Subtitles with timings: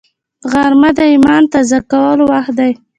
[0.51, 2.71] غرمه د ایمان تازه کولو وخت دی